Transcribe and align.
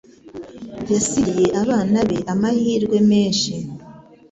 Yasigiye 0.91 1.47
abana 1.61 1.97
be 2.09 2.17
amahirwe 2.33 2.97
menshi. 3.09 3.53